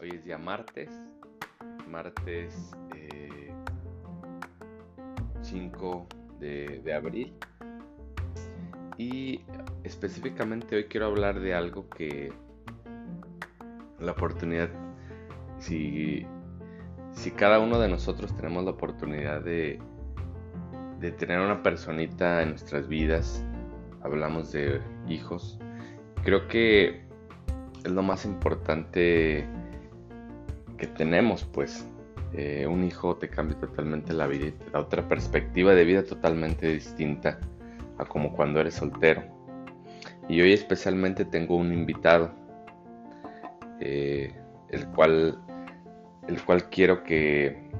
[0.00, 0.90] hoy es día martes,
[1.88, 2.72] martes
[5.42, 6.06] 5
[6.40, 7.32] eh, de, abril.
[8.96, 9.42] Y
[9.84, 12.32] específicamente hoy quiero hablar de algo que
[14.00, 14.68] la oportunidad,
[15.58, 16.26] si,
[17.12, 19.78] si cada uno de nosotros tenemos la oportunidad de,
[21.00, 23.44] de tener una personita en nuestras vidas,
[24.02, 25.58] hablamos de hijos,
[26.22, 27.07] creo que
[27.84, 29.46] es lo más importante
[30.76, 31.86] que tenemos, pues.
[32.34, 36.68] Eh, un hijo te cambia totalmente la vida y te otra perspectiva de vida totalmente
[36.68, 37.40] distinta
[37.96, 39.22] a como cuando eres soltero.
[40.28, 42.30] Y hoy especialmente tengo un invitado,
[43.80, 44.34] eh,
[44.68, 45.38] el, cual,
[46.28, 47.70] el cual quiero que,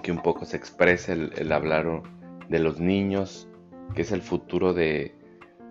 [0.00, 2.02] que un poco se exprese el, el hablar
[2.48, 3.48] de los niños,
[3.96, 5.12] que es el futuro de,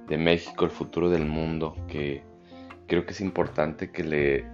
[0.09, 2.23] de México, el futuro del mundo, que
[2.91, 4.45] creo que es importante que le,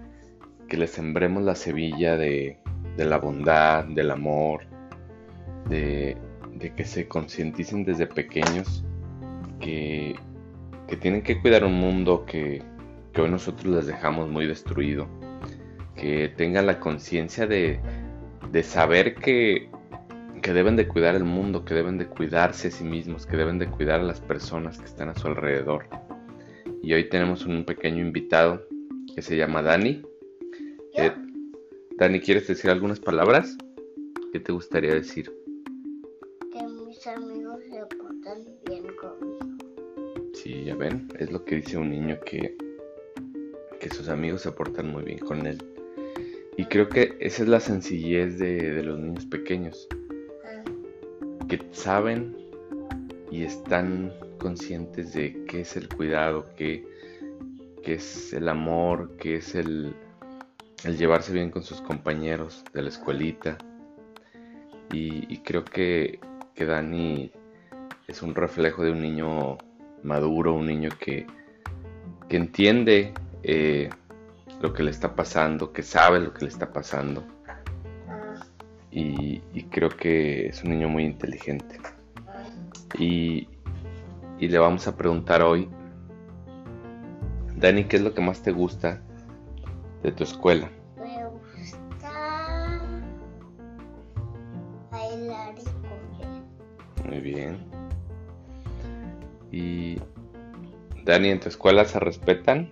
[0.70, 2.60] que sembremos la semilla de,
[2.96, 4.62] la bondad, del amor,
[5.68, 6.16] de,
[6.76, 8.86] que se concienticen desde pequeños
[9.60, 10.16] que,
[11.02, 12.62] tienen que cuidar un mundo que,
[13.18, 15.08] hoy nosotros les dejamos muy destruido,
[15.96, 17.80] que tengan la conciencia de,
[18.62, 19.68] saber que,
[20.44, 23.58] que deben de cuidar el mundo, que deben de cuidarse a sí mismos, que deben
[23.58, 26.07] de cuidar a las personas que están a su alrededor
[26.88, 28.66] y hoy tenemos un pequeño invitado
[29.14, 30.02] que se llama Dani.
[30.96, 31.12] Eh,
[31.98, 33.58] Dani, ¿quieres decir algunas palabras?
[34.32, 35.30] ¿Qué te gustaría decir?
[36.50, 39.58] Que mis amigos se portan bien conmigo.
[40.34, 42.56] Sí, ya ven, es lo que dice un niño que,
[43.82, 45.62] que sus amigos se portan muy bien con él.
[46.56, 49.90] Y creo que esa es la sencillez de, de los niños pequeños.
[50.46, 50.64] Ah.
[51.50, 52.34] Que saben
[53.30, 56.86] y están conscientes de qué es el cuidado, qué,
[57.84, 59.96] es el amor, qué es el,
[60.84, 63.58] llevarse bien con sus compañeros de la escuelita.
[64.92, 66.20] Y, creo que,
[66.56, 67.32] que, Dani
[68.08, 69.58] es un reflejo de un niño
[70.04, 71.28] maduro, un niño que,
[72.30, 73.14] que entiende
[73.44, 73.90] eh,
[74.62, 77.26] lo que le está pasando, que sabe lo que le está pasando.
[78.92, 81.80] Y, y creo que es un niño muy inteligente.
[82.98, 83.48] Y,
[84.40, 85.70] y le vamos a preguntar hoy,
[87.56, 89.02] Dani, ¿qué es lo que más te gusta
[90.04, 90.70] de tu escuela?
[90.98, 92.80] Me gusta
[94.92, 97.10] bailar y comer.
[97.10, 97.66] Muy bien.
[99.52, 100.00] Y
[101.04, 102.70] Dani, ¿en tu escuela se respetan?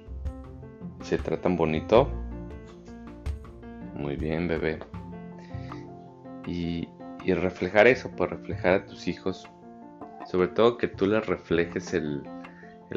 [1.02, 2.08] ¿Se tratan bonito?
[3.96, 4.80] Muy bien, bebé.
[6.46, 6.88] Y,
[7.24, 9.50] y reflejar eso, pues reflejar a tus hijos
[10.26, 12.24] sobre todo que tú les reflejes el,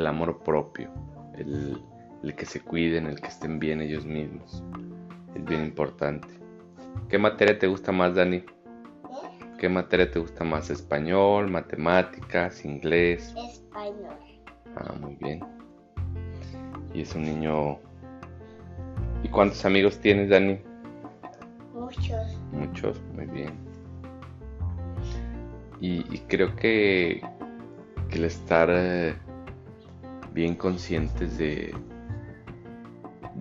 [0.06, 0.91] amor propio,
[1.37, 1.83] el,
[2.34, 4.62] que se cuiden, el que estén bien ellos mismos.
[5.34, 6.28] Es bien importante.
[7.09, 8.44] ¿Qué materia te gusta más, Dani?
[9.59, 10.71] ¿Qué materia te gusta más?
[10.71, 13.34] ¿Español, matemáticas, inglés?
[13.37, 14.16] Español.
[14.77, 15.41] Ah, muy bien.
[16.95, 17.78] Y es un niño...
[19.22, 20.60] ¿Y cuántos amigos tienes, Dani?
[21.75, 22.39] Muchos.
[22.53, 23.67] Muchos, muy bien.
[25.81, 27.22] Y, creo que,
[28.11, 29.15] el estar eh,
[30.33, 31.75] bien conscientes de,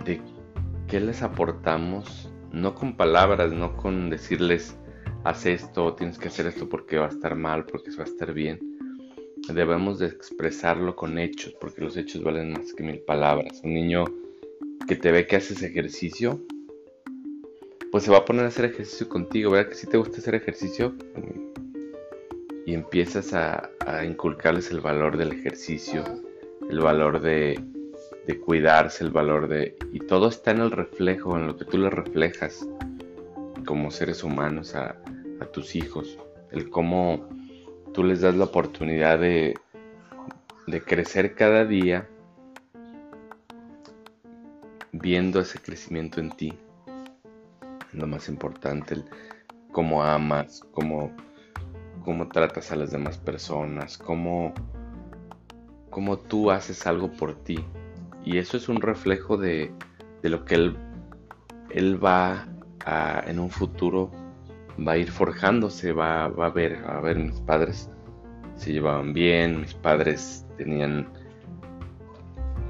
[0.05, 0.21] de
[0.87, 4.77] qué les aportamos, no con palabras, no con decirles
[5.23, 8.33] haz esto, tienes que hacer esto porque va a estar mal, porque va a estar
[8.33, 8.59] bien.
[9.53, 13.61] Debemos de expresarlo con hechos, porque los hechos valen más que mil palabras.
[13.63, 14.05] Un niño
[14.87, 16.41] que te ve que haces ejercicio,
[17.91, 19.69] pues se va a poner a hacer ejercicio contigo, ¿verdad?
[19.69, 20.95] Que si te gusta hacer ejercicio,
[22.67, 23.69] y empiezas a,
[24.03, 26.03] inculcarles el valor del ejercicio,
[26.69, 27.63] el valor de,
[28.45, 29.77] cuidarse, el valor de...
[29.93, 32.67] Y todo está en el reflejo, en lo que tú les reflejas
[33.65, 34.97] como seres humanos a,
[35.53, 36.19] tus hijos,
[36.51, 37.29] el cómo
[37.93, 39.53] tú les das la oportunidad de,
[40.67, 42.09] de crecer cada día
[44.91, 46.53] viendo ese crecimiento en ti.
[47.93, 49.05] Lo más importante, el
[49.71, 51.15] cómo amas, cómo
[52.07, 54.53] cómo tratas a las demás personas, cómo,
[55.89, 57.59] cómo tú haces algo por ti.
[58.23, 59.73] Y eso es un reflejo de,
[60.21, 60.77] lo que él,
[61.69, 62.47] él va
[62.85, 64.09] a, en un futuro,
[64.79, 67.91] va a ir forjándose, va, a ver, a ver, mis padres
[68.55, 71.09] se llevaban bien, mis padres tenían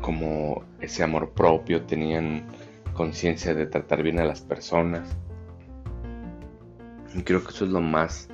[0.01, 2.47] como ese amor propio, tenían
[2.95, 5.15] conciencia de tratar bien a las personas.
[7.13, 8.29] Y creo que eso es lo más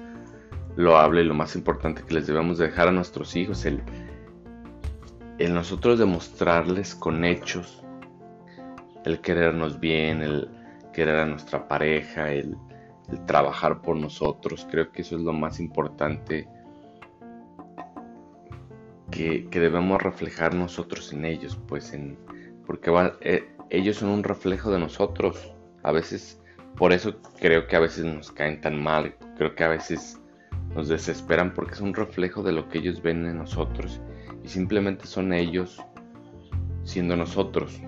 [0.75, 3.81] lo hable y lo más importante que les debemos dejar a nuestros hijos, el,
[5.37, 7.83] el nosotros demostrarles con hechos
[9.05, 10.49] el querernos bien, el
[10.93, 12.57] querer a nuestra pareja, el,
[13.27, 14.65] trabajar por nosotros.
[14.69, 16.47] Creo que eso es lo más importante
[19.11, 22.17] que, debemos reflejar nosotros en ellos, pues en,
[22.65, 22.91] porque
[23.21, 25.53] eh, ellos son un reflejo de nosotros.
[25.83, 26.41] A veces,
[26.77, 30.19] por eso creo que a veces nos caen tan mal, creo que a veces
[30.75, 34.01] nos desesperan porque es un reflejo de lo que ellos ven en nosotros
[34.43, 35.81] y simplemente son ellos
[36.83, 37.79] siendo nosotros.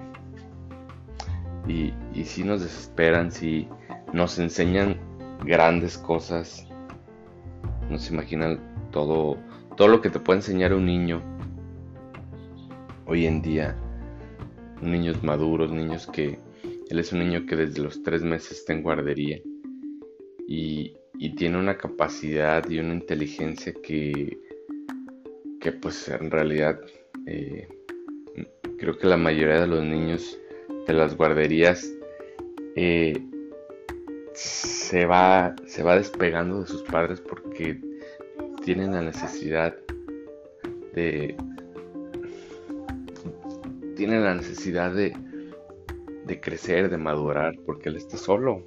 [1.68, 1.94] Y,
[2.24, 3.68] si nos desesperan, si
[4.14, 4.98] nos enseñan
[5.44, 6.68] grandes cosas,
[7.90, 8.60] no se imaginan
[8.92, 9.38] todo,
[9.76, 11.22] todo lo que te puede enseñar un niño
[13.08, 13.76] hoy en día.
[14.82, 16.40] Niños maduros, niños que...
[16.88, 19.42] Él es un niño que desde los tres meses está en guardería
[20.48, 20.96] y,
[21.36, 24.38] tiene una capacidad y una inteligencia que,
[25.60, 26.80] que pues en realidad
[27.26, 27.68] eh,
[28.78, 30.40] creo que la mayoría de los niños
[30.88, 31.92] de las guarderías
[32.76, 33.22] eh,
[34.34, 37.80] se, va, se va despegando de sus padres porque
[38.64, 39.76] tienen la necesidad
[40.94, 41.36] de
[43.96, 45.16] tienen la necesidad de,
[46.26, 48.64] de crecer, de madurar, porque él está solo,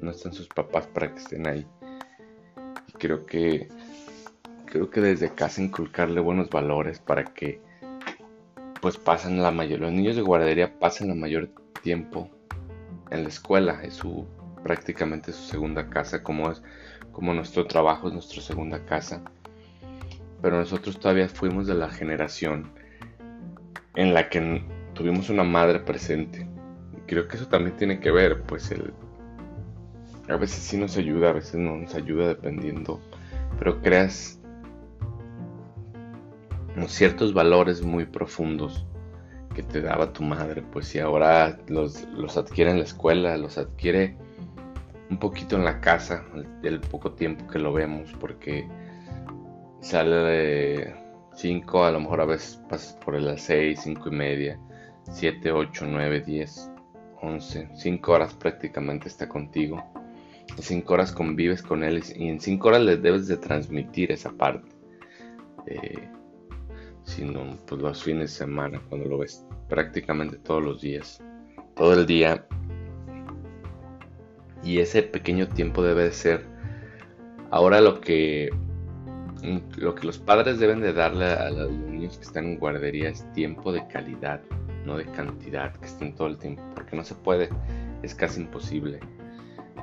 [0.00, 1.64] no están sus papás para que estén ahí.
[2.98, 3.68] Creo que
[4.66, 7.60] creo que desde casa inculcarle buenos valores para que
[8.80, 11.50] pues pasan la mayor, los niños de guardería pasan la mayor
[11.82, 12.30] tiempo
[13.10, 14.26] en la escuela, es su
[14.62, 16.62] prácticamente su segunda casa, como es
[17.12, 19.22] como nuestro trabajo es nuestra segunda casa.
[20.40, 22.72] Pero nosotros todavía fuimos de la generación
[23.94, 26.48] en la que tuvimos una madre presente.
[27.06, 28.92] creo que eso también tiene que ver, pues el
[30.28, 33.00] a veces sí nos ayuda, a veces no nos ayuda dependiendo,
[33.58, 34.38] pero creas
[36.86, 38.86] ciertos valores muy profundos
[39.54, 44.16] que te daba tu madre, pues si ahora los, adquiere en la escuela, los adquiere
[45.10, 46.24] un poquito en la casa,
[46.62, 48.66] el, poco tiempo que lo vemos, porque
[49.80, 50.94] sale de
[51.34, 54.60] 5, a lo mejor a veces pasas por el 6, 5 y media,
[55.10, 56.70] 7, 8, 9, 10,
[57.20, 59.91] 11, 5 horas prácticamente está contigo.
[60.58, 64.68] 5 horas convives con él y en 5 horas le debes de transmitir esa parte.
[65.66, 66.08] Eh,
[67.04, 71.22] sino pues los fines de semana, cuando lo ves prácticamente todos los días,
[71.74, 72.46] todo el día.
[74.62, 76.46] Y ese pequeño tiempo debe ser
[77.50, 78.50] ahora lo que
[79.76, 83.30] lo que los padres deben de darle a los niños que están en guardería es
[83.32, 84.40] tiempo de calidad,
[84.86, 87.48] no de cantidad, que estén todo el tiempo, porque no se puede,
[88.04, 89.00] es casi imposible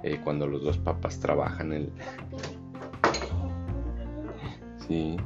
[0.03, 1.73] eh, cuando los dos papás trabajan.
[1.73, 1.91] El...
[4.87, 5.17] Sí.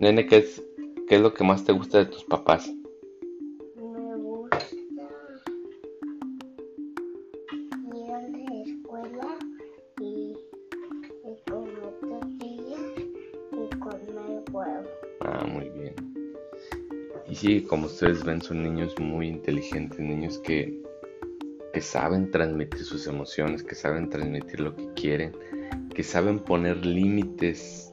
[0.00, 0.62] Nene, ¿qué es,
[1.08, 2.70] ¿qué es lo que más te gusta de tus papás?
[3.76, 4.58] Me gusta
[7.94, 9.38] ir a la escuela
[10.00, 10.36] y,
[11.50, 12.80] comer tortillas
[13.52, 14.88] y comer huevo.
[15.20, 15.94] Ah, muy bien.
[17.28, 20.80] Y sí, como ustedes ven, son niños muy inteligentes, niños que,
[21.72, 25.32] que saben transmitir sus emociones, que saben transmitir lo que quieren,
[25.94, 27.92] que saben poner límites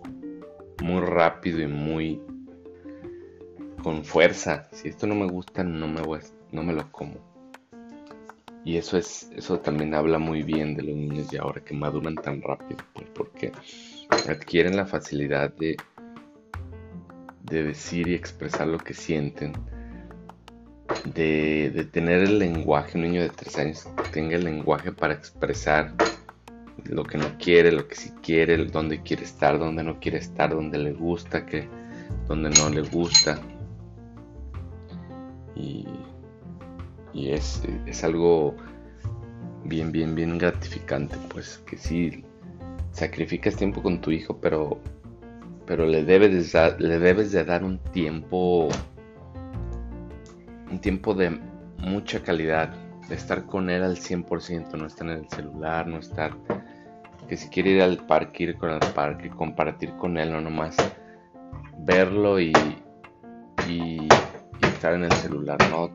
[0.81, 2.21] muy rápido y muy
[3.83, 4.67] con fuerza.
[4.71, 6.19] Si esto no me gusta, no me voy,
[6.51, 7.15] no me lo como.
[8.63, 12.15] Y eso es, eso también habla muy bien de los niños de ahora que maduran
[12.15, 13.51] tan rápido, pues, porque
[14.27, 15.77] adquieren la facilidad de,
[17.43, 19.53] de decir y expresar lo que sienten,
[21.13, 25.93] de, tener el lenguaje, un niño de tres años que tenga el lenguaje para expresar
[26.85, 30.51] lo que no quiere, lo que sí quiere, dónde quiere estar, dónde no quiere estar,
[30.51, 31.67] dónde le gusta, que,
[32.27, 33.39] dónde no le gusta.
[35.55, 35.85] Y,
[37.13, 38.55] y es, es, algo
[39.63, 42.23] bien, bien, bien gratificante, pues que sí,
[42.91, 44.79] sacrificas tiempo con tu hijo, pero,
[45.65, 48.69] pero le, debes de le debes de dar un tiempo,
[50.85, 51.31] tiempo de
[51.79, 52.71] mucha calidad,
[53.09, 56.31] de estar con él al 100%, no estar en el celular, no estar
[57.27, 60.77] que si quiere ir al parque, ir con el parque, compartir con él, no nomás
[61.79, 62.53] verlo y,
[63.67, 64.07] y,
[64.61, 65.89] estar en el celular, no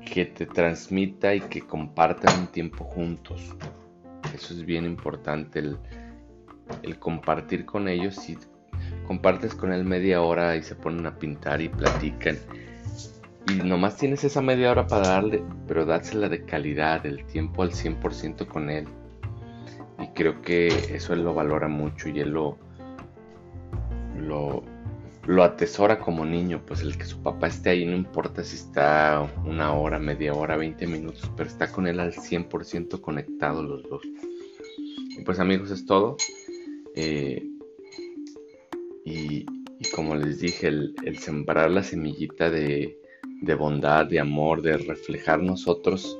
[0.00, 3.54] que te transmita y que compartan un tiempo juntos.
[4.34, 5.76] Eso es bien importante, el,
[6.82, 8.14] el compartir con ellos.
[8.14, 8.38] Si
[9.06, 12.38] compartes con él media hora y se ponen a pintar y platican,
[13.48, 17.72] y nomás tienes esa media hora para darle, pero dársela de calidad, el tiempo al
[17.72, 18.86] 100% con él.
[19.98, 22.58] Y creo que eso él lo valora mucho y él lo,
[24.18, 24.62] lo,
[25.26, 29.30] lo atesora como niño, pues el que su papá esté ahí, no importa si está
[29.44, 34.02] una hora, media hora, 20 minutos, pero está con él al 100% conectado los dos.
[35.16, 36.16] Y pues amigos, es todo.
[36.96, 37.46] Eh,
[39.04, 39.44] y,
[39.94, 42.98] como les dije, el, sembrar la semillita de,
[43.52, 46.18] bondad, de amor, de reflejar nosotros,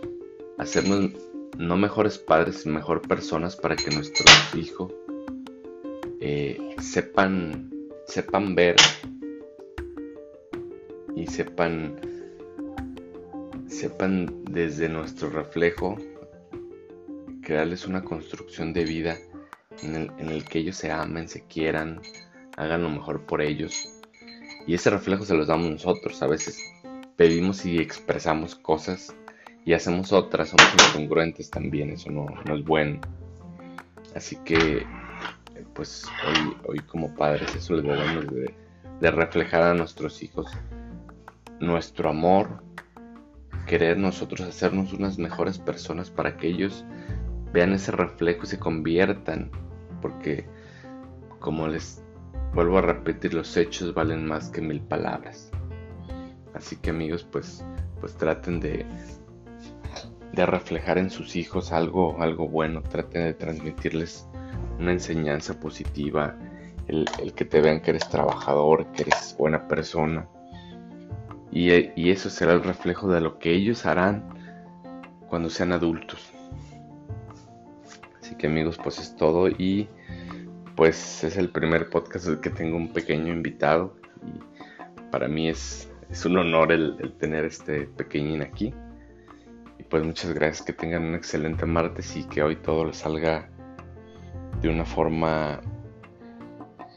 [0.58, 1.12] hacernos
[1.56, 4.92] no mejores padres, mejor personas para que nuestros hijos
[6.20, 7.70] eh, sepan
[8.06, 8.76] sepan ver
[11.14, 11.98] y sepan
[13.66, 15.96] sepan desde nuestro reflejo
[17.42, 19.18] crearles una construcción de vida
[19.82, 22.00] en el, en el, que ellos se amen, se quieran,
[22.56, 23.88] hagan lo mejor por ellos.
[24.66, 26.22] Y ese reflejo se los damos nosotros.
[26.22, 26.58] A veces
[27.16, 29.14] pedimos y expresamos cosas
[29.64, 33.00] y hacemos otras, somos incongruentes también, eso no, es bueno.
[34.14, 34.86] Así que
[35.72, 38.54] pues hoy, hoy como padres eso les debemos de,
[39.00, 40.46] de reflejar a nuestros hijos
[41.60, 42.62] nuestro amor,
[43.66, 46.84] querer nosotros hacernos unas mejores personas para que ellos
[47.52, 49.50] vean ese reflejo y se conviertan,
[50.02, 50.46] porque
[51.38, 52.02] como les
[52.54, 55.50] vuelvo a repetir, los hechos valen más que mil palabras.
[56.54, 57.64] Así que amigos, pues,
[58.00, 58.86] pues traten de,
[60.32, 64.26] de reflejar en sus hijos algo, algo bueno, traten de transmitirles
[64.78, 66.36] una enseñanza positiva,
[66.86, 70.28] el, que te vean que eres trabajador, que eres buena persona.
[71.50, 71.70] Y,
[72.00, 74.24] y eso será el reflejo de lo que ellos harán
[75.28, 76.32] cuando sean adultos.
[78.20, 79.88] Así que amigos, pues es todo y
[80.76, 83.96] pues es el primer podcast el que tengo un pequeño invitado
[84.26, 88.72] y para mí es, es un honor el, tener este pequeñín aquí.
[89.80, 93.50] Y pues muchas gracias, que tengan un excelente martes y que hoy todo les salga
[94.62, 95.60] de una forma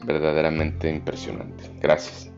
[0.04, 1.64] verdaderamente impresionante.
[1.80, 2.32] Gracias.